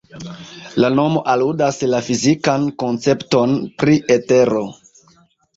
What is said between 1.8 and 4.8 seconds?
la fizikan koncepton pri etero.